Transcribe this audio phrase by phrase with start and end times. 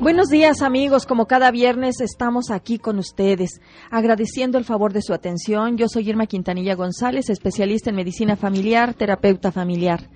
[0.00, 3.60] Buenos días amigos, como cada viernes estamos aquí con ustedes,
[3.90, 5.76] agradeciendo el favor de su atención.
[5.76, 10.08] Yo soy Irma Quintanilla González, especialista en medicina familiar, terapeuta familiar.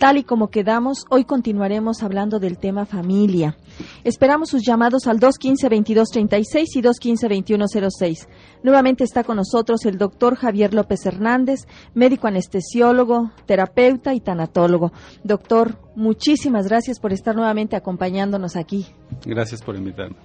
[0.00, 3.58] Tal y como quedamos, hoy continuaremos hablando del tema familia.
[4.02, 8.26] Esperamos sus llamados al 215-2236 y 215-2106.
[8.62, 14.90] Nuevamente está con nosotros el doctor Javier López Hernández, médico anestesiólogo, terapeuta y tanatólogo.
[15.22, 18.86] Doctor, muchísimas gracias por estar nuevamente acompañándonos aquí.
[19.26, 20.16] Gracias por invitarme.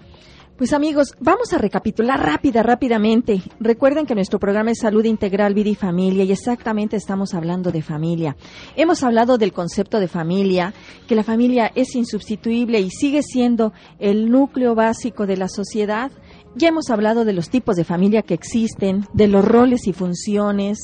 [0.58, 3.41] Pues amigos, vamos a recapitular rápida, rápidamente.
[3.59, 7.81] Recuerden que nuestro programa es Salud Integral, Vida y Familia y exactamente estamos hablando de
[7.81, 8.38] familia.
[8.78, 10.73] Hemos hablado del concepto de familia,
[11.08, 16.09] que la familia es insubstituible y sigue siendo el núcleo básico de la sociedad.
[16.56, 20.80] Ya hemos hablado de los tipos de familia que existen, de los roles y funciones,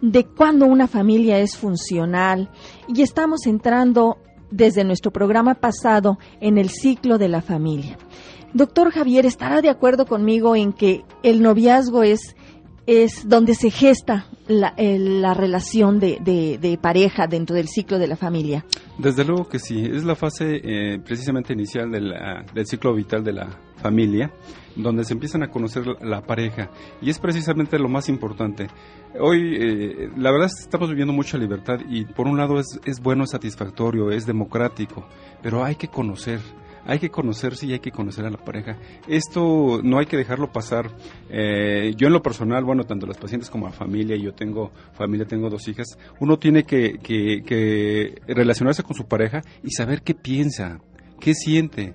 [0.00, 2.50] de cuándo una familia es funcional
[2.86, 4.18] y estamos entrando
[4.50, 7.98] desde nuestro programa pasado en el ciclo de la familia.
[8.54, 12.34] Doctor Javier, ¿estará de acuerdo conmigo en que el noviazgo es,
[12.86, 18.16] es donde se gesta la, la relación de, de, pareja dentro del ciclo de la
[18.16, 18.64] familia?
[18.98, 22.00] Desde luego que sí, es la fase eh, precisamente inicial de
[22.52, 24.32] del ciclo vital de la familia,
[24.74, 26.68] donde se empiezan a conocer la, pareja.
[27.00, 28.66] Y es precisamente lo más importante.
[29.20, 33.22] Hoy, eh, la verdad, estamos viviendo mucha libertad y por un lado es, es bueno,
[33.22, 35.06] es satisfactorio, es democrático,
[35.42, 36.40] pero hay que conocer
[36.88, 38.78] hay que conocerse y hay que conocer a la pareja.
[39.06, 40.90] Esto no hay que dejarlo pasar.
[41.28, 45.26] Eh, yo en lo personal, bueno, tanto los pacientes como la familia, yo tengo familia,
[45.26, 50.80] tengo dos hijas, uno tiene que relacionarse con su pareja y saber qué piensa,
[51.20, 51.94] qué siente,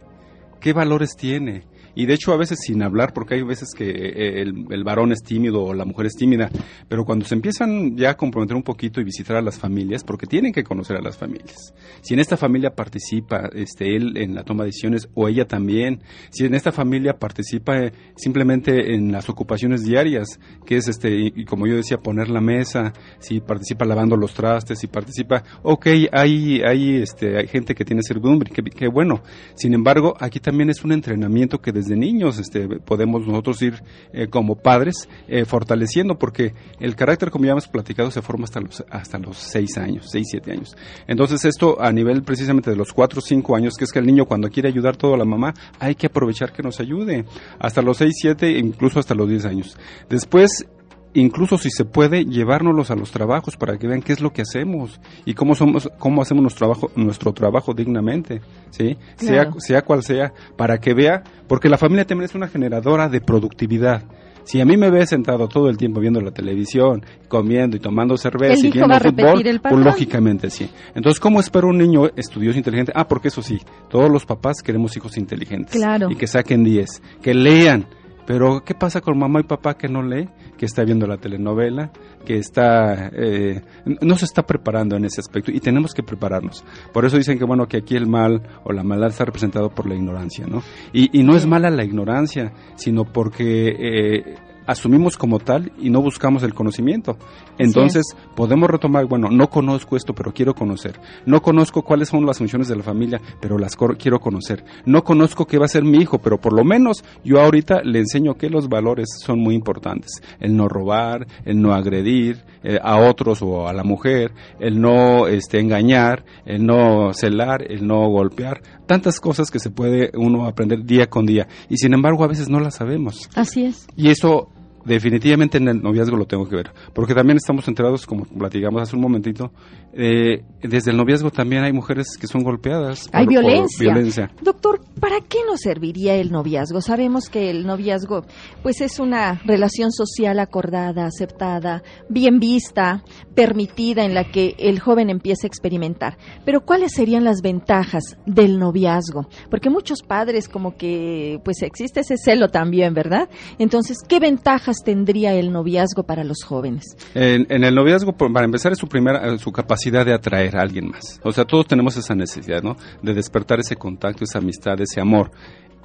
[0.62, 4.42] qué valores tiene y de hecho a veces sin hablar, porque hay veces que eh,
[4.42, 6.50] el, varón es tímido o la mujer es tímida,
[6.88, 10.28] pero cuando se empiezan ya a comprometer un poquito y visitar a las familias, porque
[10.28, 11.74] tienen que conocer a las familias.
[12.02, 16.02] Si en esta familia participa este, él en la toma de decisiones o ella también,
[16.30, 21.46] si en esta familia participa eh, simplemente en las ocupaciones diarias, que es, este, y,
[21.46, 26.62] como yo decía, poner la mesa, si participa lavando los trastes, si participa, ok, hay,
[26.62, 29.22] hay, este, hay gente que tiene servidumbre, que, bueno,
[29.56, 34.28] sin embargo, aquí también es un entrenamiento que desde niños este, podemos nosotros ir eh,
[34.28, 38.84] como padres eh, fortaleciendo, porque el carácter, como ya hemos platicado, se forma hasta los,
[38.90, 40.76] hasta los seis años, seis, siete años.
[41.08, 44.06] Entonces esto a nivel precisamente de los cuatro o cinco años, que es que el
[44.06, 47.26] niño cuando quiere ayudar todo a la mamá, hay que aprovechar que nos ayude,
[47.60, 49.78] hasta los seis, siete, incluso hasta los diez años.
[50.10, 50.66] Después
[51.14, 54.42] incluso si se puede, llevárnoslos a los trabajos para que vean qué es lo que
[54.42, 58.98] hacemos y cómo somos, cómo hacemos nuestro trabajo, nuestro trabajo dignamente, ¿sí?
[59.16, 63.22] Sea, sea cual sea, para que vea, porque la familia también es una generadora de
[63.22, 64.04] productividad.
[64.46, 68.18] Si a mí me ve sentado todo el tiempo viendo la televisión, comiendo y tomando
[68.18, 70.70] cerveza y viendo fútbol, pues lógicamente sí.
[70.94, 72.92] Entonces, ¿cómo espero un niño estudioso inteligente?
[72.94, 73.60] Ah, porque eso sí,
[73.90, 75.74] todos los papás queremos hijos inteligentes.
[75.74, 76.12] Claro.
[76.12, 77.86] Y que saquen 10, que lean,
[78.26, 81.92] pero, ¿qué pasa con mamá y papá que no lee, que está viendo la telenovela,
[82.26, 83.62] que está, eh,
[84.02, 86.64] no se está preparando en ese aspecto y tenemos que prepararnos.
[86.94, 89.88] Por eso dicen que, bueno, que aquí el mal o la maldad está representado por
[89.88, 90.64] la ignorancia, ¿no?
[90.94, 94.36] Y, y no es mala la ignorancia, sino porque eh,
[94.66, 97.18] asumimos como tal y no buscamos el conocimiento.
[97.58, 98.04] Entonces,
[98.36, 101.00] podemos retomar, bueno, no conozco esto, pero quiero conocer.
[101.26, 104.64] No conozco cuáles son las funciones de la familia, pero las quiero conocer.
[104.86, 108.00] No conozco qué va a ser mi hijo, pero por lo menos yo ahorita le
[108.00, 110.22] enseño que los valores son muy importantes.
[110.40, 115.28] El no robar, el no agredir eh, a otros o a la mujer, el no
[115.28, 118.62] este, engañar, el no celar, el no golpear.
[118.86, 121.48] Tantas cosas que se puede uno aprender día con día.
[121.70, 123.30] Y sin embargo, a veces no las sabemos.
[123.36, 123.88] Así es.
[123.96, 124.50] Y eso
[124.86, 128.96] definitivamente en el noviazgo lo tengo que ver, porque también estamos enterados, como platicamos hace
[128.96, 129.52] un momentito,
[129.96, 133.08] eh, desde el noviazgo también hay mujeres que son golpeadas.
[133.12, 134.32] Hay violencia.
[134.42, 136.82] Doctor, ¿para qué nos serviría el noviazgo?
[136.82, 138.26] Sabemos que el noviazgo,
[138.64, 143.04] pues es una relación social acordada, aceptada, bien vista,
[143.36, 146.18] permitida, en la que el joven empieza a experimentar.
[146.44, 149.28] Pero ¿cuáles serían las ventajas del noviazgo?
[149.52, 153.30] Porque muchos padres como que, pues existe ese celo también, ¿verdad?
[153.60, 156.84] Entonces, ¿qué ventajas tendría el noviazgo para los jóvenes?
[157.14, 161.20] En, el noviazgo, para empezar, es su primera, su capacidad de atraer a alguien más.
[161.24, 162.76] O sea, todos tenemos esa necesidad, ¿no?
[163.02, 165.32] De despertar ese contacto, esa amistad, ese amor.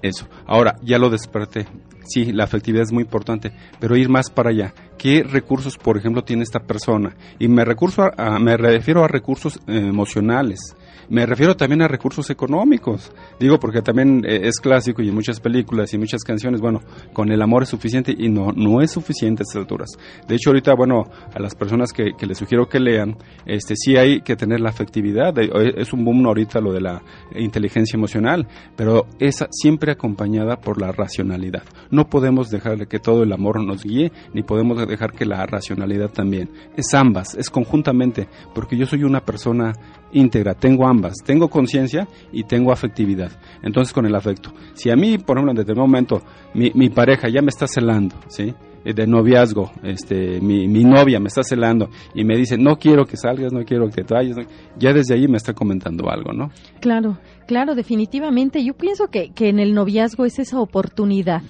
[0.00, 0.28] Eso.
[0.46, 1.66] Ahora, ya lo desperté.
[2.06, 4.72] Sí, la afectividad es muy importante, pero ir más para allá.
[4.96, 7.16] ¿Qué recursos, por ejemplo, tiene esta persona?
[7.38, 8.04] Y me, recurso
[8.40, 10.76] me refiero a recursos eh, emocionales
[11.10, 13.12] Me refiero también a recursos económicos.
[13.40, 16.80] Digo porque también eh, es clásico y en muchas películas y muchas canciones, bueno,
[17.12, 19.90] con el amor es suficiente y no, no es suficiente a estas alturas.
[20.26, 23.16] De hecho, ahorita, bueno, a las personas que, que les sugiero que lean,
[23.46, 25.34] este, sí hay que tener la afectividad.
[25.38, 27.02] Es un boom ahorita lo de la
[27.34, 28.46] inteligencia emocional,
[28.76, 31.62] pero es siempre acompañada por la racionalidad.
[31.90, 36.10] No podemos dejar que todo el amor nos guíe, ni podemos dejar que la racionalidad
[36.10, 36.50] también.
[36.76, 39.72] Es ambas, es conjuntamente, porque yo soy una persona
[40.12, 43.32] íntegra, tengo ambas, tengo conciencia y tengo afectividad.
[43.62, 44.52] Entonces con el afecto.
[44.74, 46.22] Si a mí, por ejemplo, en determinado momento
[46.54, 48.54] mi, mi pareja ya me está celando, ¿sí?
[48.84, 53.04] Eh, de noviazgo, este, mi, mi, novia me está celando y me dice, no quiero
[53.04, 54.36] que salgas, no quiero que te vayas,
[54.78, 56.50] ya desde ahí me está comentando algo, ¿no?
[56.80, 58.64] Claro, claro, definitivamente.
[58.64, 61.42] Yo pienso que, que en el noviazgo es esa oportunidad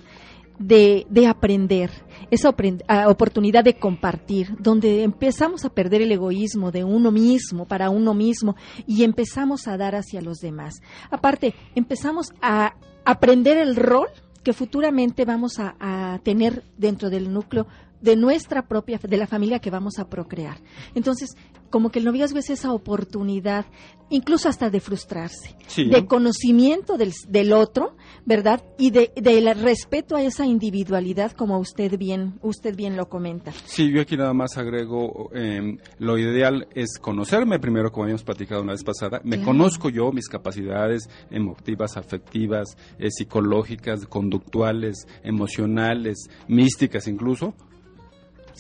[0.59, 1.91] de, de aprender,
[2.31, 2.55] esa
[2.89, 8.15] ah, oportunidad de compartir, donde empezamos a perder el egoísmo de uno mismo para uno
[8.15, 8.57] mismo
[8.87, 10.81] y empezamos a dar hacia los demás.
[11.11, 12.75] Aparte, empezamos a
[13.05, 14.09] aprender el rol
[14.43, 17.67] que futuramente vamos a, a tener dentro del núcleo
[18.01, 20.59] de nuestra propia, de la familia que vamos a procrear.
[20.95, 21.37] Entonces,
[21.71, 23.67] como que el noviazgo es esa oportunidad,
[24.09, 27.97] incluso hasta de frustrarse, de conocimiento del, del, otro,
[28.29, 28.63] ¿verdad?
[28.77, 33.53] Y de, de respeto a esa individualidad, como usted bien, usted bien lo comenta.
[33.65, 38.61] Sí, yo aquí nada más agrego, eh, lo ideal es conocerme primero, como habíamos platicado
[38.61, 39.23] una vez pasada.
[39.25, 47.55] Me conozco yo, mis capacidades emotivas, afectivas, eh, psicológicas, conductuales, emocionales, místicas incluso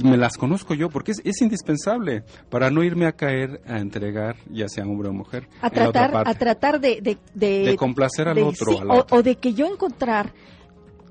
[0.03, 4.69] me las conozco yo porque es, indispensable para no irme a caer a entregar, ya
[4.69, 5.49] sea hombre o mujer.
[5.61, 8.73] A tratar, a tratar de, de, de, complacer al otro.
[9.11, 10.33] o, de que yo encontrar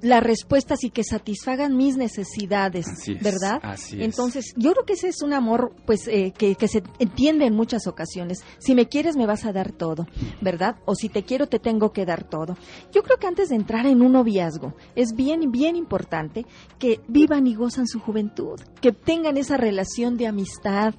[0.01, 2.85] las respuestas y que satisfagan mis necesidades,
[3.21, 3.61] ¿verdad?
[3.93, 7.55] Entonces, yo creo que ese es un amor, pues, eh, que, que, se entiende en
[7.55, 8.43] muchas ocasiones.
[8.59, 10.07] Si me quieres, me vas a dar todo,
[10.41, 10.77] ¿verdad?
[10.85, 12.57] O si te quiero, te tengo que dar todo.
[12.91, 16.45] Yo creo que antes de entrar en un noviazgo, es bien, bien importante
[16.79, 20.93] que vivan y gozan su juventud, que tengan esa relación de amistad,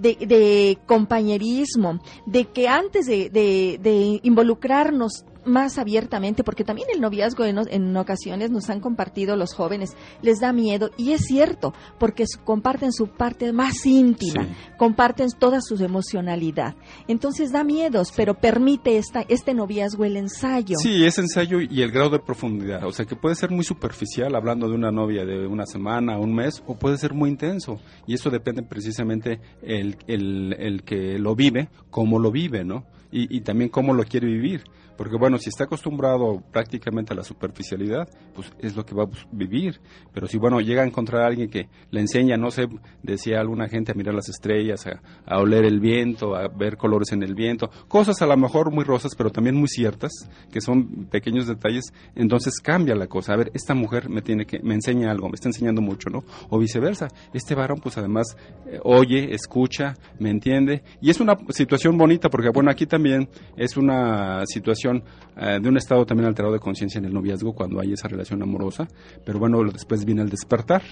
[0.00, 7.00] de, de compañerismo, de que antes de, de, de involucrarnos más abiertamente, porque también el
[7.00, 12.24] noviazgo en, ocasiones nos han compartido los jóvenes, les da miedo, y es cierto, porque
[12.44, 14.46] comparten su parte más íntima,
[14.76, 16.74] comparten toda su emocionalidad.
[17.08, 20.76] Entonces da miedos, pero permite esta, este noviazgo el ensayo.
[20.78, 24.34] Sí, es ensayo y el grado de profundidad, o sea que puede ser muy superficial
[24.34, 28.14] hablando de una novia de una semana, un mes, o puede ser muy intenso, y
[28.14, 32.84] eso depende precisamente el, el, el que lo vive, cómo lo vive, ¿no?
[33.10, 34.64] Y, y también cómo lo quiere vivir.
[34.96, 39.08] Porque bueno, si está acostumbrado prácticamente a la superficialidad, pues es lo que va a
[39.32, 39.80] vivir.
[40.12, 42.66] Pero si bueno, llega a encontrar a alguien que le enseña, no sé,
[43.02, 47.22] decía alguna gente, a mirar las estrellas, a, oler el viento, a ver colores en
[47.22, 50.12] el viento, cosas a lo mejor muy rosas, pero también muy ciertas,
[50.50, 53.34] que son pequeños detalles, entonces cambia la cosa.
[53.34, 56.24] A ver, esta mujer me tiene que, me enseña algo, me está enseñando mucho, ¿no?
[56.48, 57.08] O viceversa.
[57.32, 60.82] Este varón, pues además, eh, oye, escucha, me entiende.
[61.00, 65.76] Y es una situación bonita, porque bueno, aquí también es una situación eh, de un
[65.76, 68.88] estado también alterado de conciencia en el noviazgo cuando hay esa relación amorosa,
[69.24, 70.82] pero bueno, después viene el despertar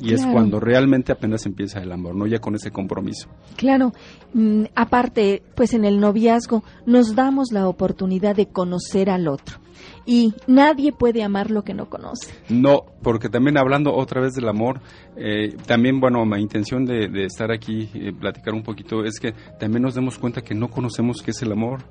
[0.00, 3.28] y es cuando realmente apenas empieza el amor, no ya con ese compromiso.
[3.56, 3.92] Claro,
[4.32, 9.58] mm, aparte, pues en el noviazgo nos damos la oportunidad de conocer al otro
[10.06, 12.32] y nadie puede amar lo que no conoce.
[12.48, 14.80] No, porque también hablando otra vez del amor,
[15.16, 19.82] eh, también, bueno, mi intención de, estar aquí, y platicar un poquito, es que también
[19.82, 21.82] nos demos cuenta que no conocemos qué es el amor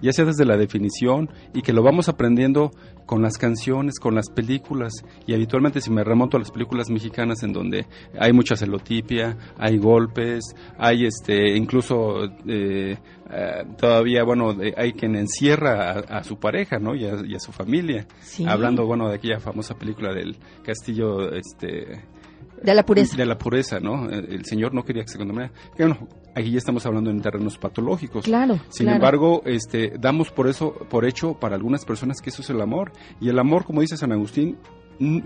[0.00, 2.70] ya sea desde la definición y que lo vamos aprendiendo
[3.06, 4.92] con las canciones, con las películas
[5.26, 7.86] y habitualmente si me remonto a las películas mexicanas en donde
[8.18, 12.98] hay mucha celotipia, hay golpes, hay este incluso eh,
[13.30, 16.94] eh, todavía bueno hay quien encierra a, su pareja, ¿no?
[16.94, 18.06] Y a, su familia.
[18.46, 22.04] Hablando bueno de aquella famosa película del castillo este
[22.62, 23.16] de la pureza.
[23.16, 24.08] De la pureza, ¿no?
[24.08, 25.52] El Señor no quería que se condenara.
[25.78, 28.24] Bueno, aquí ya estamos hablando en terrenos patológicos.
[28.24, 28.60] Claro.
[28.68, 32.60] Sin embargo, este, damos por eso, por hecho, para algunas personas que eso es el
[32.60, 32.92] amor.
[33.20, 34.58] Y el amor, como dice San Agustín,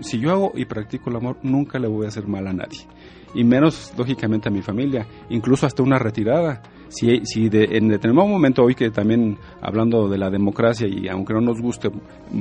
[0.01, 2.79] si yo hago y practico el amor, nunca le voy a hacer mal a nadie.
[3.33, 5.05] Y menos, lógicamente, a mi familia.
[5.29, 6.61] Incluso hasta una retirada
[6.91, 11.33] si, si de, en determinado momento hoy que también hablando de la democracia y aunque
[11.33, 11.89] no nos guste,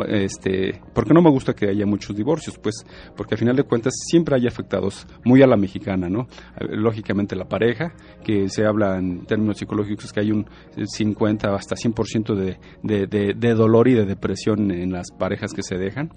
[0.09, 2.85] este, porque no me gusta que haya muchos divorcios, pues
[3.17, 6.27] porque al final de cuentas siempre hay afectados muy a la mexicana, ¿no?
[6.59, 7.95] Lógicamente la pareja,
[8.25, 10.47] que se habla en términos psicológicos que hay un
[10.85, 15.63] 50 hasta 100% de, de, de, de dolor y de depresión en las parejas que
[15.63, 16.11] se dejan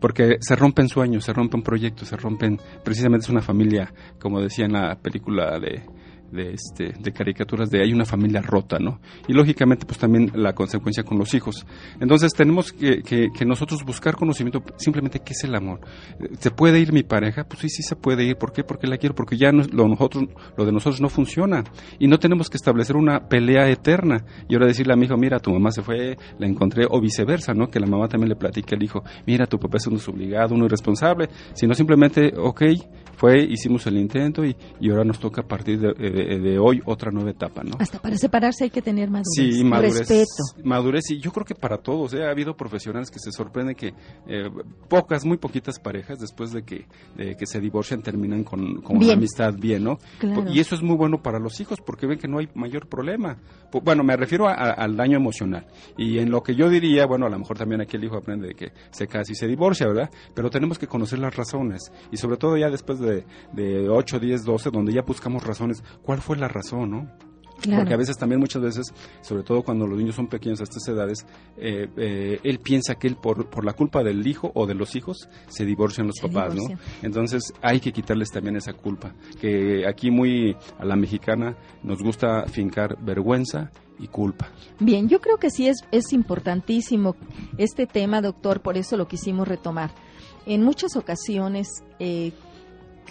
[0.00, 4.66] porque se rompen sueños, se rompen proyectos, se rompen, precisamente es una familia, como decía
[4.66, 5.82] en la película de
[6.30, 9.00] de, este, de caricaturas de hay una familia rota, ¿no?
[9.26, 11.66] Y lógicamente pues también la consecuencia con los hijos.
[12.00, 15.80] Entonces tenemos que, que, nosotros buscar conocimiento simplemente qué es el amor.
[16.38, 17.44] ¿Se puede ir mi pareja?
[17.44, 18.36] Pues sí, sí se puede ir.
[18.36, 18.62] ¿Por qué?
[18.62, 20.24] Porque la quiero, porque ya lo, nosotros,
[20.56, 21.64] lo de nosotros no funciona.
[21.98, 24.24] Y no tenemos que establecer una pelea eterna.
[24.48, 27.54] Y ahora decirle a mi hijo, mira, tu mamá se fue, la encontré, o viceversa,
[27.54, 27.68] ¿no?
[27.68, 30.66] Que la mamá también le platique al hijo, mira, tu papá es un desobligado, uno
[30.66, 32.62] irresponsable, sino simplemente, ok,
[33.18, 37.10] fue, hicimos el intento y, y ahora nos toca a partir de, de, hoy otra
[37.10, 37.76] nueva etapa, ¿no?
[37.80, 40.44] Hasta para separarse hay que tener madurez, sí, madurez respeto.
[40.62, 42.24] Madurez, y yo creo que para todos, ¿eh?
[42.24, 43.88] ha habido profesionales que se sorprenden que
[44.28, 44.48] eh,
[44.88, 49.14] pocas, muy poquitas parejas después de que, de que se divorcian terminan con, con una
[49.14, 49.98] amistad bien, ¿no?
[50.52, 53.38] Y eso es muy bueno para los hijos porque ven que no hay mayor problema.
[53.82, 55.66] Bueno, me refiero al daño emocional.
[55.96, 58.48] Y en lo que yo diría, bueno, a lo mejor también aquí el hijo aprende
[58.48, 60.10] de que se casa y se divorcia, ¿verdad?
[60.34, 61.92] Pero tenemos que conocer las razones.
[62.12, 66.20] Y sobre todo ya después de, de 8, 10, 12, donde ya buscamos razones, ¿cuál
[66.20, 67.08] fue la razón, no?
[67.58, 70.86] Porque a veces también muchas veces, sobre todo cuando los niños son pequeños a estas
[70.88, 74.74] edades, eh, eh, él piensa que él por, por la culpa del hijo o de
[74.74, 76.62] los hijos se divorcian los papás, ¿no?
[77.02, 82.46] Entonces hay que quitarles también esa culpa, que aquí muy a la mexicana nos gusta
[82.46, 84.48] fincar vergüenza y culpa.
[84.78, 87.16] Bien, yo creo que sí es, es importantísimo
[87.56, 89.90] este tema, doctor, por eso lo quisimos retomar.
[90.46, 92.32] En muchas ocasiones eh,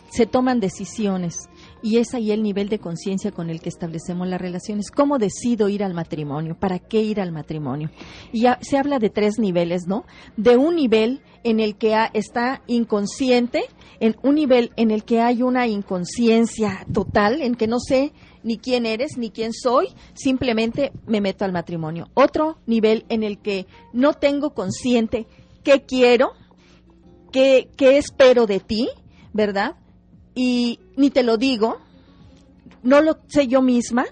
[0.10, 1.50] se toman decisiones
[1.82, 4.92] y es ahí el nivel de conciencia con el que establecemos las relaciones.
[4.92, 6.56] ¿Cómo decido ir al matrimonio?
[6.60, 7.92] ¿Para qué ir al matrimonio?
[8.32, 10.06] Y ya se habla de tres niveles, ¿no?
[10.36, 13.64] De un nivel en el que está inconsciente,
[14.00, 18.14] en un nivel en el que hay una inconsciencia total, en que no sé
[18.44, 22.10] ni quién eres, ni quién soy, simplemente me meto al matrimonio.
[22.14, 25.28] Otro nivel en el que no tengo consciente
[25.64, 26.32] qué quiero,
[27.32, 28.90] qué, qué espero de ti,
[29.34, 29.76] ¿verdad?
[30.38, 31.80] Y ni te lo digo,
[32.84, 34.06] no lo sé yo misma,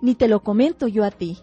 [0.00, 1.38] ni te lo comento yo a ti.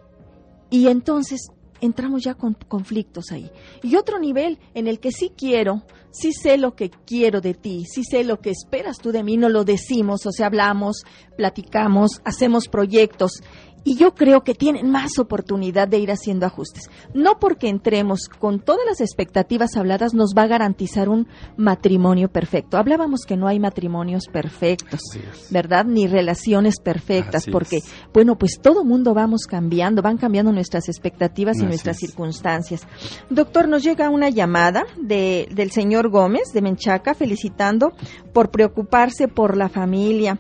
[0.70, 1.50] Y entonces
[1.82, 3.52] entramos ya con conflictos ahí.
[3.82, 7.84] Y otro nivel en el que sí quiero, sí sé lo que quiero de ti,
[7.84, 11.04] sí sé lo que esperas tú de mí, no lo decimos, o sea, hablamos,
[11.36, 13.42] platicamos, hacemos proyectos
[13.84, 16.90] y yo creo que tienen más oportunidad de ir haciendo ajustes.
[17.14, 22.78] No porque entremos con todas las expectativas habladas nos va a garantizar un matrimonio perfecto.
[22.78, 25.02] Hablábamos que no hay matrimonios perfectos,
[25.50, 25.86] ¿verdad?
[25.86, 27.82] Ni relaciones perfectas, porque,
[28.14, 32.88] bueno, pues todo mundo vamos cambiando, van cambiando nuestras expectativas y nuestras circunstancias.
[33.30, 37.94] Doctor, nos llega una llamada de, del señor Gómez de Menchaca felicitando
[38.34, 40.40] por preocuparse por la familia.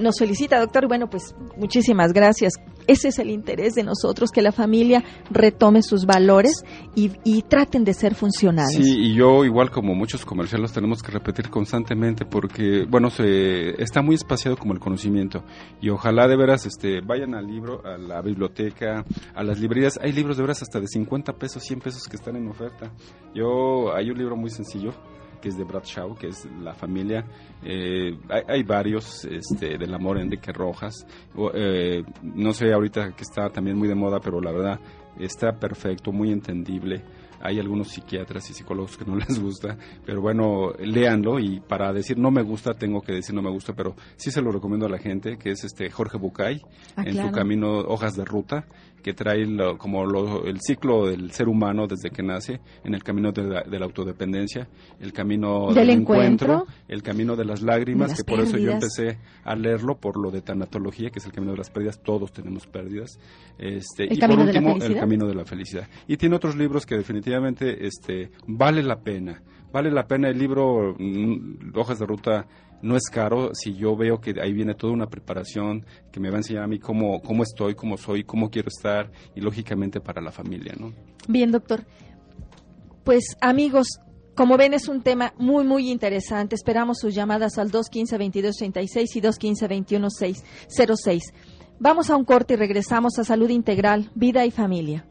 [0.00, 2.54] nos felicita, doctor, y bueno, pues muchísimas gracias
[2.86, 7.10] ese es el interés de nosotros, que la familia retome sus valores y,
[7.42, 8.76] traten de ser funcionales.
[8.76, 14.00] Sí, y yo igual como muchos comerciales tenemos que repetir constantemente porque, bueno, se, está
[14.00, 15.42] muy espaciado como el conocimiento
[15.80, 19.98] y ojalá de veras este, vayan al libro, a la biblioteca, a las librerías.
[20.00, 22.92] Hay libros de veras hasta de 50 pesos, 100 pesos que están en oferta.
[23.34, 24.92] Yo, hay un libro muy sencillo
[25.42, 27.26] que es de Brad Shaw, que es La familia.
[27.62, 28.16] Eh,
[28.48, 31.06] hay, varios este, del amor Enrique Rojas.
[31.54, 34.80] Eh, no sé ahorita que está también muy de moda, pero la verdad
[35.18, 37.02] está perfecto, muy entendible.
[37.44, 42.16] Hay algunos psiquiatras y psicólogos que no les gusta, pero bueno, léanlo y para decir
[42.16, 44.88] no me gusta tengo que decir no me gusta, pero sí se lo recomiendo a
[44.88, 46.62] la gente, que es este Jorge Bucay,
[46.96, 48.66] ah, en su camino Hojas de Ruta,
[49.02, 49.44] que trae
[49.78, 50.04] como
[50.44, 54.68] el ciclo del ser humano desde que nace en el camino de la, autodependencia,
[55.00, 59.56] el camino del, encuentro, el camino de las lágrimas, que por eso yo empecé a
[59.56, 63.18] leerlo por lo de tanatología, que es el camino de las pérdidas, todos tenemos pérdidas,
[63.58, 65.88] este, y por último el camino de la felicidad.
[66.06, 69.42] Y tiene otros libros que definitivamente este, vale la pena,
[69.72, 72.46] vale la pena el libro mm, Hojas de Ruta
[72.82, 76.36] no es caro si yo veo que ahí viene toda una preparación que me va
[76.36, 80.20] a enseñar a mí cómo, cómo estoy, cómo soy, cómo quiero estar y lógicamente para
[80.20, 80.92] la familia, ¿no?
[81.28, 81.84] Bien, doctor.
[83.04, 83.86] Pues amigos,
[84.34, 86.54] como ven es un tema muy muy interesante.
[86.54, 91.32] Esperamos sus llamadas al 215-2236 y 215-2106.
[91.78, 95.06] Vamos a un corte y regresamos a Salud Integral, Vida y Familia.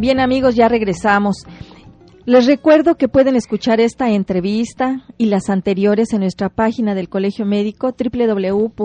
[0.00, 1.44] Bien amigos, ya regresamos.
[2.24, 7.44] Les recuerdo que pueden escuchar esta entrevista y las anteriores en nuestra página del Colegio
[7.44, 8.80] Médico www.cmqro.org.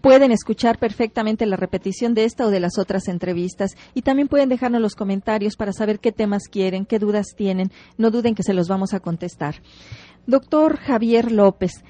[0.00, 4.48] Pueden escuchar perfectamente la repetición de esta o de las otras entrevistas y también pueden
[4.48, 7.72] dejarnos los comentarios para saber qué temas quieren, qué dudas tienen.
[7.98, 9.56] No duden que se los vamos a contestar.
[10.28, 11.82] Doctor Javier López,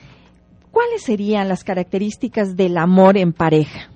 [0.70, 3.90] ¿cuáles serían las características del amor en pareja?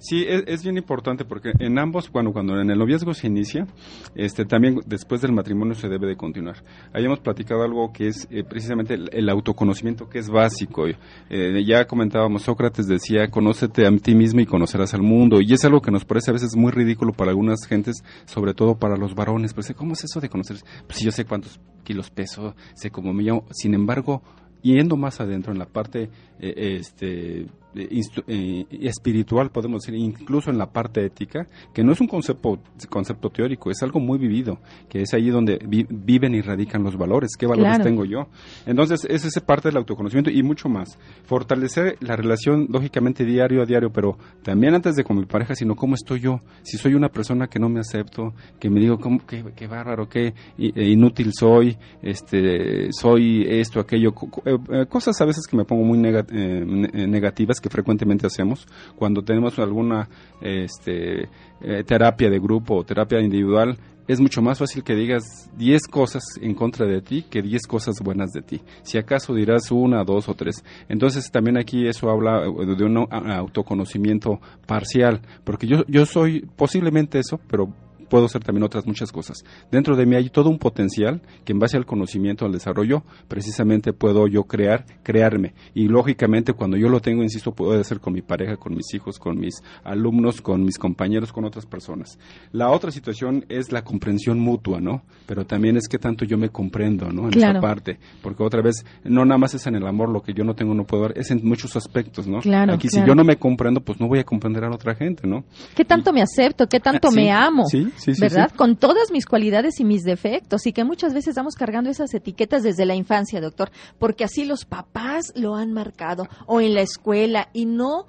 [0.00, 3.66] Sí, es, bien importante porque en ambos, cuando, cuando en el noviazgo se inicia,
[4.14, 6.62] este, también después del matrimonio se debe de continuar.
[6.92, 10.86] Hayamos platicado algo que es eh, precisamente el, autoconocimiento, que es básico.
[10.86, 15.40] Eh, ya comentábamos, Sócrates decía, conócete a ti mismo y conocerás al mundo.
[15.40, 18.78] Y es algo que nos parece a veces muy ridículo para algunas gentes, sobre todo
[18.78, 19.52] para los varones.
[19.52, 20.64] Pues, ¿cómo es eso de conocerse?
[20.86, 23.46] Pues si yo sé cuántos kilos peso, sé cómo me llamo.
[23.50, 24.22] Sin embargo,
[24.62, 27.46] yendo más adentro en la parte eh, este,
[27.78, 32.58] eh, espiritual, podemos decir, incluso en la parte ética, que no es un concepto,
[32.88, 34.58] concepto teórico, es algo muy vivido,
[34.88, 38.28] que es ahí donde viven y radican los valores, qué valores tengo yo.
[38.66, 40.98] Entonces, es esa parte del autoconocimiento y mucho más.
[41.24, 45.74] Fortalecer la relación, lógicamente, diario a diario, pero también antes de con mi pareja, sino
[45.76, 46.40] cómo estoy yo.
[46.62, 50.08] Si soy una persona que no me acepto, que me digo, ¿cómo, qué, qué bárbaro,
[50.08, 55.84] qué e inútil soy, este, soy esto, aquello, eh, cosas a veces que me pongo
[55.84, 60.08] muy negativas que frecuentemente hacemos cuando tenemos alguna
[60.40, 61.28] este,
[61.60, 66.22] eh, terapia de grupo o terapia individual es mucho más fácil que digas 10 cosas
[66.40, 68.62] en contra de ti que 10 cosas buenas de ti.
[68.82, 70.64] Si acaso dirás una, dos o tres.
[70.88, 77.18] Entonces también aquí eso habla eh, de un autoconocimiento parcial, porque yo, yo soy posiblemente
[77.18, 77.74] eso, pero
[78.08, 79.44] puedo ser también otras muchas cosas.
[79.70, 83.92] Dentro de mí hay todo un potencial que en base al conocimiento, al desarrollo, precisamente
[83.92, 85.54] puedo yo crear, crearme.
[85.74, 89.18] Y lógicamente cuando yo lo tengo, insisto, puedo hacer con mi pareja, con mis hijos,
[89.18, 92.18] con mis alumnos, con mis compañeros, con otras personas.
[92.52, 95.02] La otra situación es la comprensión mutua, ¿no?
[95.26, 97.28] Pero también es que tanto yo me comprendo, ¿no?
[97.28, 97.98] En esa parte.
[98.22, 100.74] Porque otra vez, no nada más es en el amor lo que yo no tengo,
[100.74, 102.40] no puedo dar, es en muchos aspectos, ¿no?
[102.40, 105.26] Claro, Aquí si yo no me comprendo, pues no voy a comprender a otra gente,
[105.26, 105.44] ¿no?
[105.74, 106.66] ¿Qué tanto me acepto?
[106.66, 107.64] ¿Qué tanto me amo?
[107.66, 107.88] Sí,
[108.20, 108.50] ¿verdad?
[108.54, 112.62] Con todas mis cualidades y mis defectos y que muchas veces estamos cargando esas etiquetas
[112.62, 117.48] desde la infancia, doctor, porque así los papás lo han marcado o en la escuela
[117.52, 118.06] y no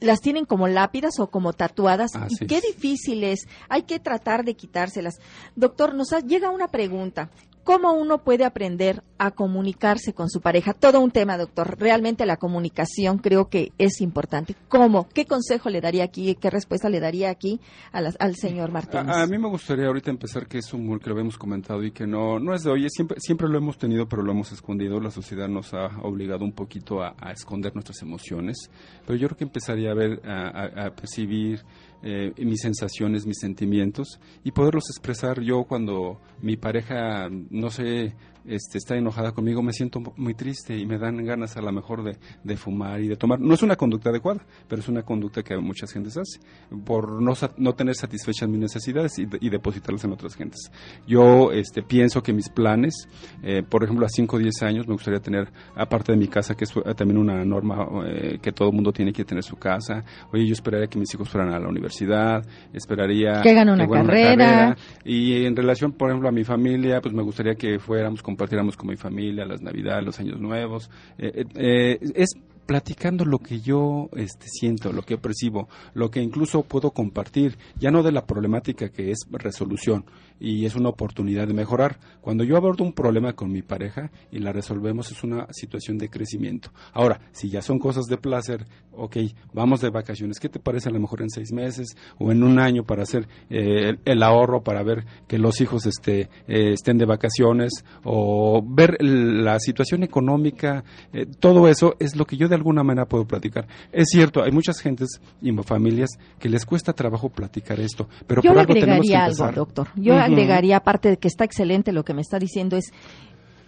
[0.00, 3.46] las tienen como lápidas o como tatuadas y qué difícil es.
[3.68, 5.20] Hay que tratar de quitárselas.
[5.54, 7.30] Doctor, nos llega una pregunta.
[7.64, 10.72] ¿Cómo uno puede aprender a comunicarse con su pareja?
[10.72, 11.78] Todo un tema, doctor.
[11.78, 14.56] Realmente la comunicación creo que es importante.
[14.68, 15.08] ¿Cómo?
[15.08, 16.34] ¿Qué consejo le daría aquí?
[16.34, 17.60] ¿Qué respuesta le daría aquí
[17.92, 19.14] al señor Martínez?
[19.14, 22.06] A, mí me gustaría ahorita empezar que es un que lo habíamos comentado y que
[22.06, 25.00] no, no es de hoy, siempre, siempre lo hemos tenido, pero lo hemos escondido.
[25.00, 28.70] La sociedad nos ha obligado un poquito a, esconder nuestras emociones.
[29.06, 31.62] Pero yo creo que empezaría a ver, a, a percibir
[32.02, 35.40] eh, mis sensaciones, mis sentimientos y poderlos expresar.
[35.40, 38.14] Yo cuando mi pareja, no sé,
[38.46, 42.02] este, está enojada conmigo, me siento muy triste y me dan ganas a lo mejor
[42.02, 43.40] de, fumar y de tomar.
[43.40, 46.40] No es una conducta adecuada, pero es una conducta que muchas gentes hace
[46.84, 50.70] por no, no tener satisfechas mis necesidades y, depositarlas en otras gentes.
[51.06, 53.06] Yo este, pienso que mis planes,
[53.42, 56.54] eh, por ejemplo, a 5 o 10 años me gustaría tener, aparte de mi casa,
[56.54, 60.46] que es también una norma eh, que todo mundo tiene que tener su casa, oye,
[60.46, 64.76] yo esperaría que mis hijos fueran a la universidad, esperaría que hagan una, carrera.
[65.04, 68.88] Y en relación, por ejemplo, a mi familia, pues me gustaría que fuéramos compartiéramos con
[68.88, 70.90] mi familia las Navidades, los Años Nuevos.
[71.18, 72.30] Eh, eh, eh, es
[72.64, 77.90] platicando lo que yo este, siento, lo que percibo, lo que incluso puedo compartir, ya
[77.90, 80.06] no de la problemática que es resolución,
[80.42, 81.98] y es una oportunidad de mejorar.
[82.20, 86.08] Cuando yo abordo un problema con mi pareja y la resolvemos es una situación de
[86.08, 86.70] crecimiento.
[86.92, 89.18] Ahora, si ya son cosas de placer, ok,
[89.52, 90.40] vamos de vacaciones.
[90.40, 93.28] ¿Qué te parece a lo mejor en seis meses o en un año para hacer
[93.50, 98.96] eh, el, ahorro, para ver que los hijos este, eh, estén de vacaciones o ver
[99.00, 100.82] la situación económica?
[101.12, 103.68] Eh, todo eso es lo que yo de alguna manera puedo platicar.
[103.92, 108.58] Es cierto, hay muchas gentes y familias que les cuesta trabajo platicar esto, pero por
[108.58, 109.54] algo tenemos que empezar.
[109.54, 109.86] doctor
[110.32, 112.92] agregaría, aparte de que está excelente lo que me está diciendo, es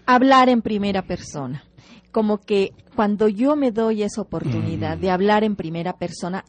[0.07, 1.65] hablar en primera persona.
[2.13, 6.45] Como que cuando yo me doy esa oportunidad de hablar en primera persona,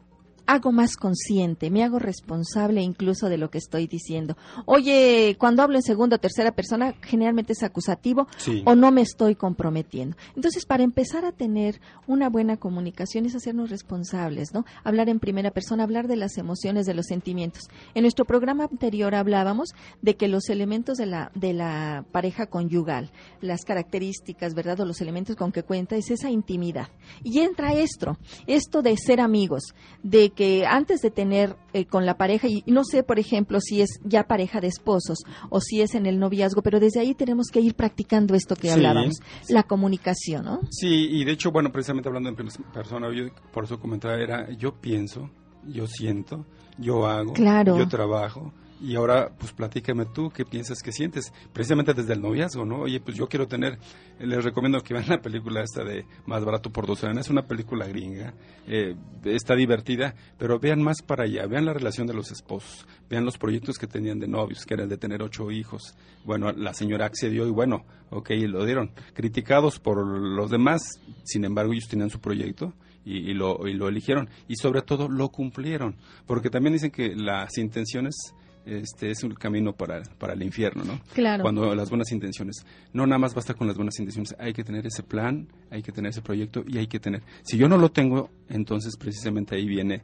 [0.47, 4.37] hago más consciente, me hago responsable incluso de lo que estoy diciendo.
[4.65, 8.27] Oye, cuando hablo en segunda o tercera persona, generalmente es acusativo
[8.65, 10.15] o no me estoy comprometiendo.
[10.35, 14.65] Entonces, para empezar a tener una buena comunicación es hacernos responsables, ¿no?
[14.83, 17.63] Hablar en primera persona, hablar de las emociones, de los sentimientos.
[17.93, 19.69] En nuestro programa anterior hablábamos
[20.01, 24.81] de que los elementos de la, de la pareja conyugal, las características, ¿verdad?
[24.81, 26.89] O los elementos con que cuenta es esa intimidad.
[27.23, 32.17] Y entra esto, esto de ser amigos, de que antes de tener eh, con la
[32.17, 35.19] pareja, y no sé, por ejemplo, si es ya pareja de esposos
[35.49, 38.71] o si es en el noviazgo, pero desde ahí tenemos que ir practicando esto que
[38.71, 39.15] hablábamos,
[39.49, 40.59] la comunicación, ¿no?
[40.69, 44.75] Sí, y de hecho, bueno, precisamente hablando en persona, yo por eso comentaba, era yo
[44.75, 45.29] pienso,
[45.65, 46.45] yo siento,
[46.77, 51.31] yo hago, yo trabajo, y ahora, pues platícame tú, ¿qué piensas que sientes?
[51.53, 52.81] Precisamente desde el noviazgo, ¿no?
[52.81, 53.79] Oye, pues yo quiero tener,
[54.19, 57.87] les recomiendo que vean la película esta de Más Barato por Dos Es una película
[57.87, 58.33] gringa,
[58.67, 63.23] eh, está divertida, pero vean más para allá, vean la relación de los esposos, vean
[63.23, 65.95] los proyectos que tenían de novios, que era el de tener ocho hijos.
[66.25, 68.91] Bueno, la señora accedió y bueno, ok, lo dieron.
[69.13, 70.81] Criticados por los demás,
[71.23, 72.73] sin embargo, ellos tenían su proyecto.
[73.07, 77.55] Y, lo, y lo eligieron y sobre todo lo cumplieron porque también dicen que las
[77.59, 78.33] intenciones
[78.65, 80.99] este es un camino para, para el infierno, ¿no?
[81.13, 81.43] Claro.
[81.43, 82.65] Cuando las buenas intenciones.
[82.93, 85.91] No nada más basta con las buenas intenciones, hay que tener ese plan, hay que
[85.91, 87.21] tener ese proyecto y hay que tener.
[87.43, 90.01] Si yo no lo tengo, entonces precisamente ahí viene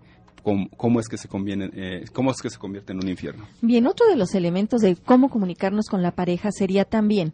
[0.77, 3.45] cómo, es que se conviene, eh, cómo es que se convierte en un infierno.
[3.61, 7.33] Bien, otro de los elementos de cómo comunicarnos con la pareja sería también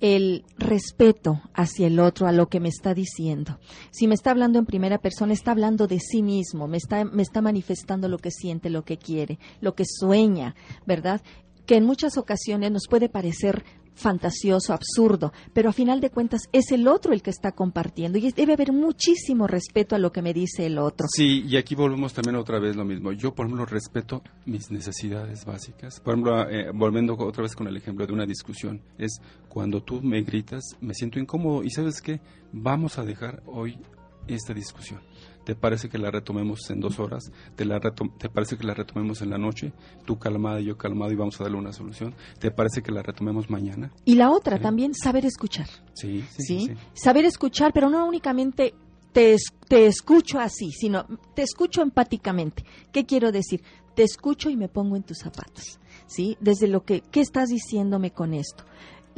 [0.00, 3.58] el respeto hacia el otro, a lo que me está diciendo.
[3.90, 7.22] Si me está hablando en primera persona, está hablando de sí mismo, me está, me
[7.22, 10.54] está manifestando lo que siente, lo que quiere, lo que sueña,
[10.86, 11.22] ¿verdad?
[11.66, 13.64] que en muchas ocasiones nos puede parecer
[13.96, 18.30] fantasioso, absurdo, pero a final de cuentas es el otro el que está compartiendo y
[18.30, 21.06] debe haber muchísimo respeto a lo que me dice el otro.
[21.10, 23.12] Sí, y aquí volvemos también otra vez lo mismo.
[23.12, 26.00] Yo, por ejemplo, respeto mis necesidades básicas.
[26.00, 30.02] Por ejemplo, eh, volviendo otra vez con el ejemplo de una discusión, es cuando tú
[30.02, 32.20] me gritas, me siento incómodo y sabes qué,
[32.52, 33.78] vamos a dejar hoy
[34.28, 35.00] esta discusión
[35.46, 37.30] ¿Te parece que la retomemos en dos horas?
[37.54, 39.72] ¿Te, la ¿Te parece que la retomemos en la noche?
[40.04, 42.16] Tú calmada y yo calmado y vamos a darle una solución.
[42.40, 43.92] ¿Te parece que la retomemos mañana?
[44.04, 45.68] Y la otra también, saber escuchar.
[45.94, 48.74] Sí sí, Saber escuchar, pero no únicamente
[49.12, 49.36] te,
[49.68, 51.06] te escucho así, sino
[51.36, 52.64] te escucho empáticamente.
[52.90, 53.62] ¿Qué quiero decir?
[53.94, 55.78] Te escucho y me pongo en tus zapatos.
[56.08, 56.36] ¿Sí?
[56.40, 58.64] Desde lo que, ¿qué estás diciéndome con esto?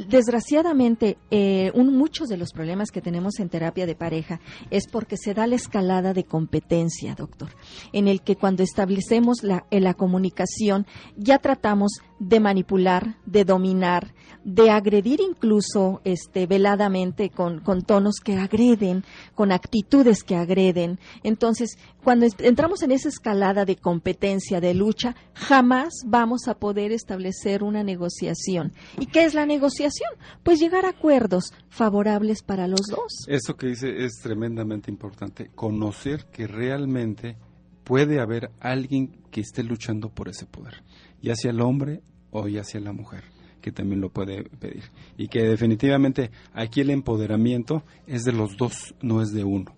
[0.07, 4.39] Desgraciadamente, eh, muchos de los problemas que tenemos en terapia de pareja
[4.71, 7.49] es porque se da la escalada de competencia, doctor,
[7.93, 14.13] en el que cuando establecemos la, eh, la comunicación ya tratamos de manipular, de dominar,
[14.43, 19.03] de agredir incluso este, veladamente con, con tonos que agreden,
[19.35, 20.99] con actitudes que agreden.
[21.23, 27.63] Entonces, cuando entramos en esa escalada de competencia, de lucha, jamás vamos a poder establecer
[27.63, 28.73] una negociación.
[28.99, 30.09] ¿Y qué es la negociación?
[30.43, 33.25] Pues llegar a acuerdos favorables para los dos.
[33.27, 37.37] Eso que dice es tremendamente importante, conocer que realmente
[37.83, 40.83] puede haber alguien que esté luchando por ese poder,
[41.21, 42.01] ya sea el hombre
[42.31, 43.23] o ya sea la mujer
[43.61, 44.83] que también lo puede pedir.
[45.17, 49.75] Y que definitivamente aquí el empoderamiento es de los dos, no es de uno.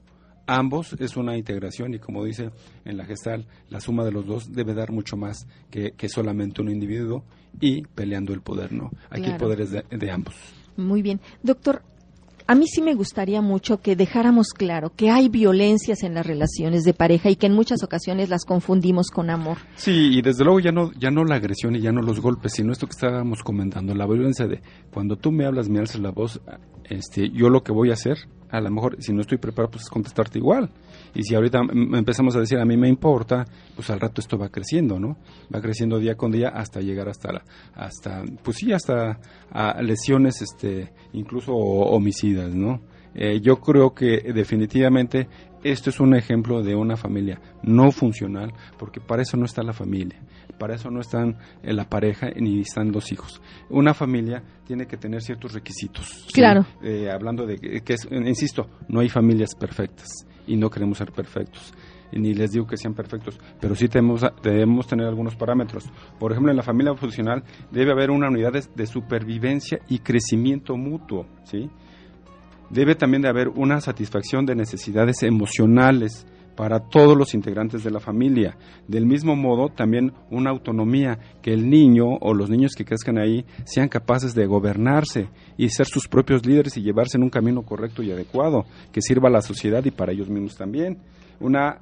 [0.47, 2.51] Ambos es una integración y como dice
[2.83, 6.69] en la gestal, la suma de los dos debe dar mucho más que, solamente un
[6.69, 7.23] individuo
[7.59, 8.91] y peleando el poder, ¿no?
[9.09, 10.35] Aquí el poder es de ambos.
[10.77, 11.21] Muy bien.
[11.43, 11.83] Doctor,
[12.51, 16.83] a mí sí me gustaría mucho que dejáramos claro que hay violencias en las relaciones
[16.83, 19.59] de pareja y que en muchas ocasiones las confundimos con amor.
[19.75, 22.51] Sí, y desde luego ya no, ya no la agresión y ya no los golpes,
[22.51, 24.61] sino esto que estábamos comentando, la violencia de
[24.93, 26.41] cuando tú me hablas, me alzas la voz,
[26.89, 28.17] este, yo lo que voy a hacer,
[28.51, 30.69] a lo mejor si no estoy preparado, pues es contestarte igual.
[31.13, 34.49] Y si ahorita empezamos a decir a mí me importa, pues al rato esto va
[34.49, 35.17] creciendo, ¿no?
[35.53, 39.19] Va creciendo día con día hasta llegar hasta la, hasta pues sí, hasta
[39.81, 42.81] lesiones este incluso homicidas, ¿no?
[43.13, 45.27] Eh, yo creo que definitivamente
[45.63, 49.73] esto es un ejemplo de una familia no funcional, porque para eso no está la
[49.73, 50.19] familia,
[50.61, 53.41] para eso no están eh, la pareja ni están los hijos.
[53.71, 56.27] Una familia tiene que tener ciertos requisitos.
[56.31, 56.67] Claro.
[56.83, 60.07] Eh, hablando de que, insisto, no hay familias perfectas
[60.45, 61.73] y no queremos ser perfectos.
[62.11, 65.85] ni les digo que sean perfectos, pero sí tenemos, debemos tener algunos parámetros.
[66.19, 71.25] Por ejemplo, en la familia funcional debe haber una unidad de, supervivencia y crecimiento mutuo,
[71.43, 71.71] ¿sí?
[72.69, 77.99] Debe también de haber una satisfacción de necesidades emocionales para todos los integrantes de la
[77.99, 78.57] familia.
[78.87, 83.45] Del mismo modo, también una autonomía, que el niño o los niños que crezcan ahí
[83.65, 88.03] sean capaces de gobernarse y ser sus propios líderes y llevarse en un camino correcto
[88.03, 90.99] y adecuado, que sirva a la sociedad y para ellos mismos también.
[91.39, 91.79] Una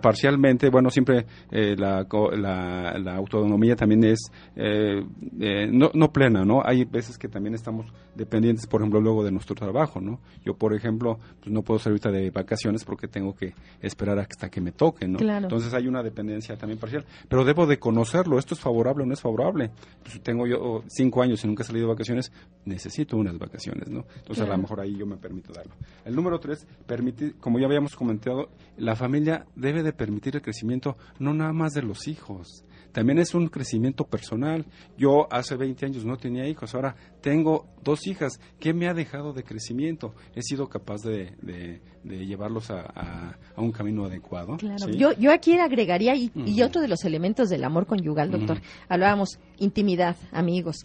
[0.00, 2.06] parcialmente, bueno, siempre eh, la,
[2.36, 5.02] la, autonomía también es eh,
[5.40, 6.62] eh, no, no, plena, ¿no?
[6.64, 10.20] Hay veces que también estamos dependientes, por ejemplo, luego de nuestro trabajo, ¿no?
[10.44, 14.60] Yo, por ejemplo, pues no puedo salir de vacaciones porque tengo que esperar hasta que
[14.60, 15.18] me toque, ¿no?
[15.18, 19.14] Entonces hay una dependencia también parcial, pero debo de conocerlo, esto es favorable o no
[19.14, 19.70] es favorable.
[20.02, 22.32] Pues tengo yo cinco años y nunca he salido de vacaciones,
[22.64, 24.04] necesito unas vacaciones, ¿no?
[24.16, 25.74] Entonces a lo mejor ahí yo me permito darlo.
[26.04, 30.42] El número tres, permite, como ya habíamos comentado, la familia familia debe de permitir el
[30.42, 32.64] crecimiento no nada más de los hijos,
[32.96, 34.64] también es un crecimiento personal.
[34.96, 38.40] Yo hace 20 años no tenía hijos, ahora tengo dos hijas.
[38.58, 40.14] ¿Qué me ha dejado de crecimiento?
[40.34, 44.56] He sido capaz de, llevarlos a, un camino adecuado.
[44.56, 44.88] Claro.
[44.88, 50.16] Yo, yo aquí agregaría, y, otro de los elementos del amor conyugal, doctor, hablábamos intimidad,
[50.32, 50.76] amigos,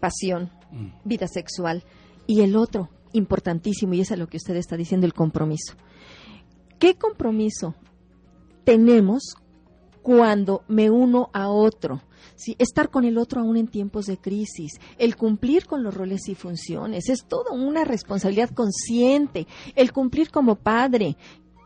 [0.00, 0.50] pasión,
[1.04, 1.84] vida sexual,
[2.26, 5.76] y el otro, importantísimo, y es a lo que usted está diciendo, el compromiso.
[6.80, 7.76] ¿Qué compromiso
[8.64, 9.34] tenemos
[10.02, 12.02] cuando me uno a otro.
[12.36, 12.56] ¿sí?
[12.58, 16.34] Estar con el otro aún en tiempos de crisis, el cumplir con los roles y
[16.34, 19.46] funciones, es toda una responsabilidad consciente,
[19.76, 21.16] el cumplir como padre.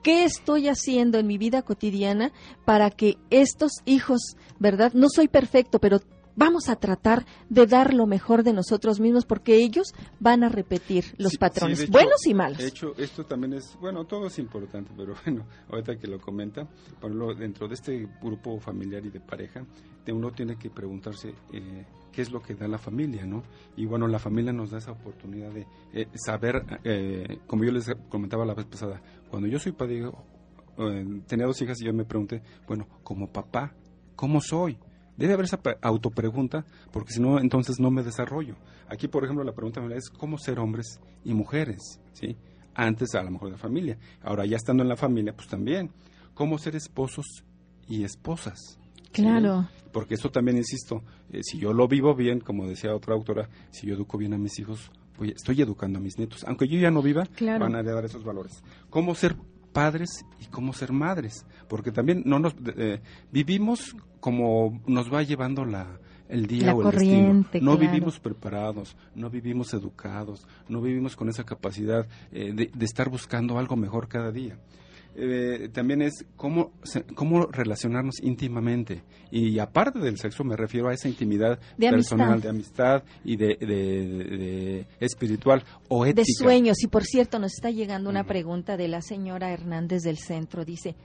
[0.03, 2.33] ¿Qué estoy haciendo en mi vida cotidiana
[2.67, 4.93] para que estos hijos, verdad?
[4.93, 6.01] No soy perfecto, pero
[6.37, 11.15] vamos a tratar de dar lo mejor de nosotros mismos porque ellos van a repetir
[11.19, 12.59] los patrones, buenos y malos.
[12.59, 16.69] De hecho, esto también es, bueno, todo es importante, pero bueno, ahorita que lo comenta,
[17.01, 19.65] Pablo, dentro de este grupo familiar y de pareja,
[20.05, 23.43] de uno tiene que preguntarse eh, qué es lo que da la familia, ¿no?
[23.77, 27.91] Y bueno, la familia nos da esa oportunidad de eh, saber, eh, como yo les
[28.09, 30.11] comentaba la vez pasada, cuando yo soy padre,
[31.27, 33.75] tenía dos hijas y yo me pregunté, bueno, como papá,
[34.17, 34.79] ¿cómo soy?
[35.17, 38.57] Debe haber esa autopregunta, porque si no, entonces no me desarrollo.
[38.89, 42.37] Aquí, por ejemplo, la pregunta es cómo ser hombres y mujeres, ¿sí?
[42.75, 43.99] Antes, a lo mejor, de la familia.
[44.23, 45.91] Ahora, ya estando en la familia, pues también,
[46.35, 47.45] cómo ser esposos
[47.89, 48.79] y esposas.
[49.13, 49.69] Claro.
[49.93, 53.87] Porque eso también, insisto, eh, si yo lo vivo bien, como decía otra autora, si
[53.87, 56.45] yo educo bien a mis hijos, pues estoy educando a mis nietos.
[56.49, 58.63] Aunque yo ya no viva, van a heredar esos valores.
[58.91, 59.37] ¿Cómo ser
[59.75, 61.45] padres y cómo ser madres?
[61.69, 66.91] Porque también no nos eh, vivimos como nos va llevando la, el día o el
[66.91, 67.45] destino.
[67.61, 73.59] No vivimos preparados, no vivimos educados, no vivimos con esa capacidad eh, de, estar buscando
[73.59, 74.59] algo mejor cada día.
[75.17, 76.73] Eh, también es cómo,
[77.15, 79.03] cómo relacionarnos íntimamente.
[79.31, 85.63] Y aparte del sexo me refiero a esa intimidad personal, de amistad y de, espiritual
[85.89, 86.23] o ética.
[86.23, 86.83] De sueños.
[86.83, 90.65] Y por cierto, nos está llegando una pregunta de la señora Hernández del Centro.
[90.65, 90.97] Dice,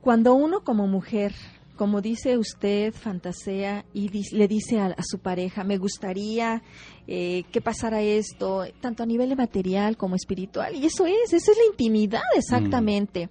[0.00, 1.32] cuando uno como mujer
[1.76, 6.62] como dice usted, fantasea y le dice a, su pareja, me gustaría
[7.06, 10.74] eh, que pasara esto, tanto a nivel de material como espiritual.
[10.74, 13.26] Y eso es, esa es la intimidad exactamente.
[13.26, 13.30] Mm.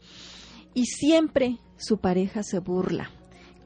[0.74, 3.12] Y siempre su pareja se burla.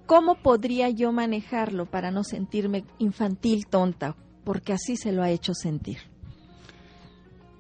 [0.06, 4.16] ¿Cómo podría yo manejarlo para no sentirme infantil, tonta?
[4.44, 5.98] Porque así se lo ha hecho sentir.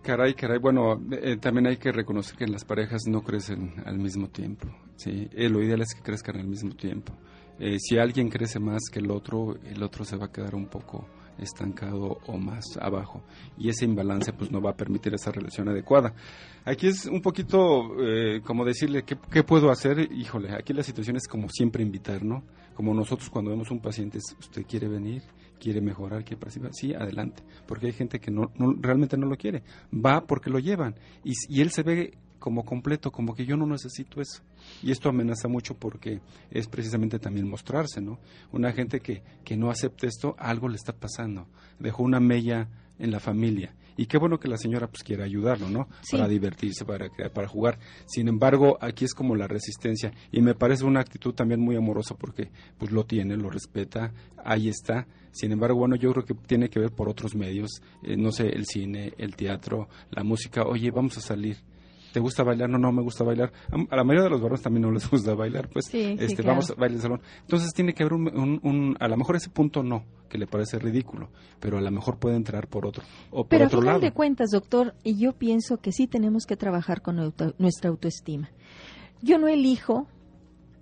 [0.04, 0.60] Caray, caray.
[0.60, 4.67] Bueno, eh, también hay que reconocer que las parejas no crecen al mismo tiempo.
[4.95, 5.29] ¿Sí?
[5.34, 7.13] Eh, lo ideal es que crezcan al mismo tiempo.
[7.60, 10.67] Eh, si alguien crece más que el otro, el otro se va a quedar un
[10.67, 13.21] poco estancado o más abajo
[13.58, 16.13] y ese imbalance pues no va a permitir esa relación adecuada.
[16.63, 17.91] Aquí es un poquito
[18.45, 22.43] como decirle ¿qué, qué puedo hacer, híjole, aquí la situación es como siempre invitar, ¿no?
[22.73, 25.23] Como nosotros cuando vemos un paciente, usted quiere venir,
[25.60, 29.63] quiere mejorar, quiere participar, sí, adelante, porque hay gente que no, realmente no lo quiere,
[29.93, 34.21] va porque lo llevan y él se ve como completo, como que yo no necesito
[34.21, 34.41] eso.
[34.81, 36.21] Y esto amenaza mucho porque
[36.51, 38.19] es precisamente también mostrarse, ¿no?
[38.51, 41.47] Una gente que, que no acepta esto, algo le está pasando,
[41.79, 42.69] dejó una mella
[42.99, 45.87] en la familia y qué bueno que la señora pues quiera ayudarlo, ¿no?
[46.11, 47.79] Para divertirse, para para jugar.
[48.05, 52.15] Sin embargo, aquí es como la resistencia y me parece una actitud también muy amorosa
[52.15, 55.07] porque pues lo tiene, lo respeta, ahí está.
[55.31, 58.47] Sin embargo, bueno, yo creo que tiene que ver por otros medios, eh, no sé,
[58.47, 60.63] el cine, el teatro, la música.
[60.63, 61.57] Oye, vamos a salir
[62.15, 62.69] ¿Te gusta bailar?
[62.69, 63.51] No, no me gusta bailar.
[63.89, 66.75] A la mayoría de los varones también no les gusta bailar, pues este, vamos a
[66.75, 67.21] bailar en salón.
[67.41, 71.28] Entonces tiene que haber un, a lo mejor ese punto no, que le parece ridículo,
[71.60, 73.99] pero a lo mejor puede entrar por otro o por pero otro final lado.
[73.99, 77.17] de cuentas, doctor, y yo pienso que sí tenemos que trabajar con
[77.58, 78.49] nuestra autoestima.
[79.21, 80.08] Yo no elijo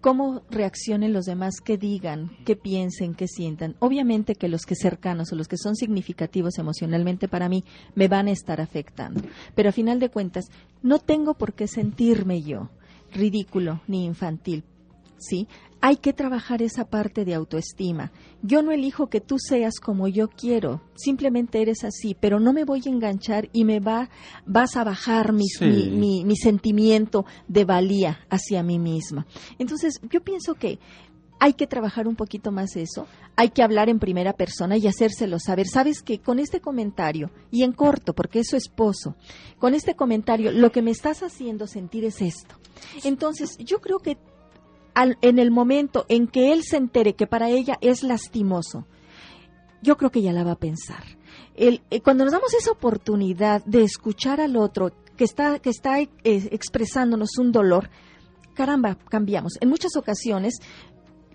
[0.03, 3.77] cómo reaccionen los demás, qué digan, qué piensen, qué sientan.
[3.79, 7.63] Obviamente que los que cercanos o los que son significativos emocionalmente para mí
[7.95, 9.21] me van a estar afectando.
[9.55, 10.47] Pero a final de cuentas,
[10.81, 12.69] no tengo por qué sentirme yo
[13.13, 14.65] ridículo ni infantil.
[15.29, 15.47] ¿Sí?
[15.85, 18.13] hay que trabajar esa parte de autoestima.
[18.41, 22.63] Yo no elijo que tú seas como yo quiero, simplemente eres así, pero no me
[22.63, 24.09] voy a enganchar y me va,
[24.45, 29.27] vas a bajar mi, mi, mi, sentimiento de valía hacia mí misma.
[29.59, 30.79] Entonces, yo pienso que
[31.37, 33.05] hay que trabajar un poquito más eso,
[33.35, 35.67] hay que hablar en primera persona y hacérselo saber.
[35.67, 39.17] Sabes que con este comentario, y en corto, porque es su esposo,
[39.59, 42.55] con este comentario, lo que me estás haciendo sentir es esto.
[43.03, 44.17] Entonces, yo creo que
[44.95, 48.85] en el momento en que él se entere que para ella es lastimoso,
[49.81, 51.03] yo creo que ya la va a pensar.
[51.55, 55.99] El, eh, cuando nos damos esa oportunidad de escuchar al otro que está, que está
[55.99, 57.89] eh, expresándonos un dolor,
[58.53, 59.53] caramba, cambiamos.
[59.61, 60.59] En muchas ocasiones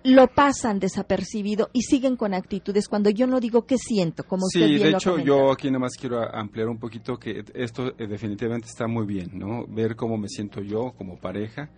[0.03, 4.61] lo pasan desapercibido y siguen con actitudes cuando yo no digo qué siento, como usted
[4.61, 7.93] sí, bien de lo hecho yo aquí nada más quiero ampliar un poquito que esto
[7.97, 9.65] eh, definitivamente está muy bien, ¿no?
[9.67, 11.69] Ver cómo me siento yo como pareja.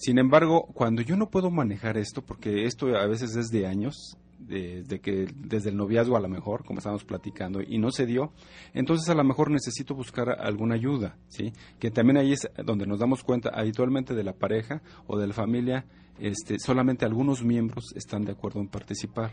[0.00, 4.16] Sin embargo, cuando yo no puedo manejar esto, porque esto a veces es de años,
[4.38, 8.32] desde que desde el noviazgo a lo mejor, como estábamos platicando, y no se dio,
[8.72, 11.52] entonces a lo mejor necesito buscar alguna ayuda, ¿sí?
[11.78, 15.34] Que también ahí es donde nos damos cuenta habitualmente de la pareja o de la
[15.34, 15.84] familia,
[16.18, 19.32] este, solamente algunos miembros están de acuerdo en participar,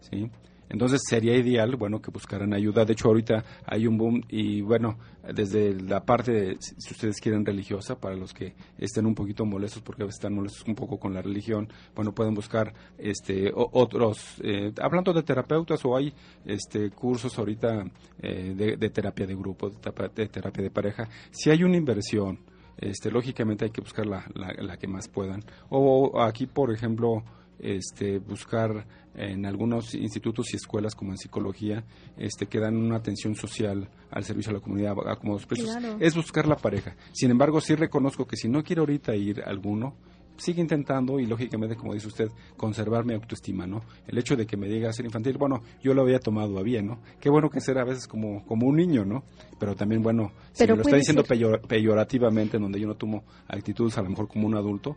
[0.00, 0.30] ¿sí?
[0.68, 2.84] Entonces sería ideal, bueno, que buscaran ayuda.
[2.84, 4.98] De hecho, ahorita hay un boom y bueno,
[5.32, 10.02] desde la parte, si ustedes quieren, religiosa, para los que estén un poquito molestos, porque
[10.02, 14.72] a veces están molestos un poco con la religión, bueno, pueden buscar este otros, eh,
[14.80, 16.12] hablando de terapeutas o hay
[16.44, 17.84] este cursos ahorita
[18.20, 21.08] eh, de, terapia de grupo, de, terapia de pareja.
[21.30, 22.38] Si hay una inversión,
[22.76, 25.42] este, lógicamente hay que buscar la, la que más puedan.
[25.68, 27.22] O aquí, por ejemplo,
[27.58, 31.84] este, buscar en algunos institutos y escuelas como en psicología
[32.16, 35.96] este, que dan una atención social al servicio a la comunidad a como Claro.
[36.00, 36.96] es buscar la pareja.
[37.12, 39.94] Sin embargo, sí reconozco que si no quiere ahorita ir alguno,
[40.36, 43.82] sigue intentando y lógicamente, como dice usted, conservar mi autoestima, ¿no?
[44.08, 46.88] El hecho de que me diga ser infantil, bueno, yo lo había tomado a bien,
[46.88, 46.98] ¿no?
[47.20, 49.22] Qué bueno que ser a veces como, como un niño, ¿no?
[49.60, 52.88] Pero también, bueno, si Pero me lo está diciendo ser- peyor- peyorativamente, en donde yo
[52.88, 54.96] no tomo actitudes a lo mejor como un adulto,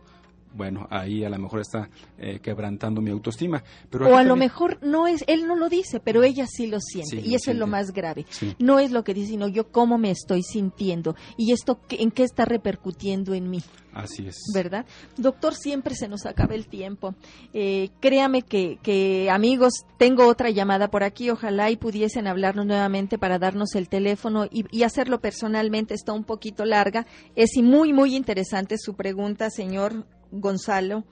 [0.54, 3.62] bueno, ahí a lo mejor está eh, quebrantando mi autoestima.
[3.90, 6.80] Pero O a lo mejor no es, él no lo dice, pero ella sí lo
[6.80, 7.20] siente.
[7.20, 8.26] Sí, y lo eso es lo más grave.
[8.30, 8.54] Sí.
[8.58, 11.16] No es lo que dice, sino yo cómo me estoy sintiendo.
[11.36, 13.62] Y esto, ¿en qué está repercutiendo en mí?
[13.92, 14.36] Así es.
[14.54, 14.86] ¿verdad?
[15.16, 17.14] Doctor, siempre se nos acaba el tiempo.
[17.52, 21.30] Eh, créame que, que, amigos, tengo otra llamada por aquí.
[21.30, 25.94] Ojalá y pudiesen hablarnos nuevamente para darnos el teléfono y, y hacerlo personalmente.
[25.94, 27.06] Está un poquito larga.
[27.34, 31.04] Es y muy, muy interesante su pregunta, señor Gonzalo.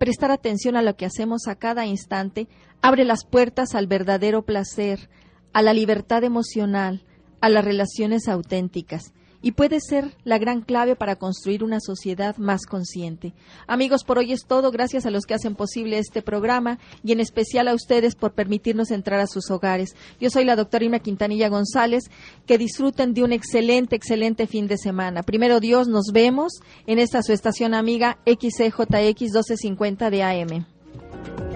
[0.00, 2.48] Prestar atención a lo que hacemos a cada instante
[2.80, 5.10] abre las puertas al verdadero placer,
[5.52, 7.04] a la libertad emocional,
[7.42, 12.66] a las relaciones auténticas y puede ser la gran clave para construir una sociedad más
[12.66, 13.32] consciente.
[13.66, 14.70] Amigos, por hoy es todo.
[14.70, 18.90] Gracias a los que hacen posible este programa y en especial a ustedes por permitirnos
[18.90, 19.94] entrar a sus hogares.
[20.20, 22.04] Yo soy la doctora Irma Quintanilla González.
[22.46, 25.22] Que disfruten de un excelente, excelente fin de semana.
[25.22, 31.49] Primero Dios, nos vemos en esta su estación amiga XCJX 1250 de AM.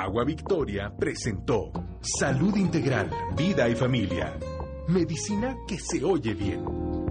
[0.00, 4.38] Agua Victoria presentó Salud Integral, Vida y Familia.
[4.86, 7.07] Medicina que se oye bien.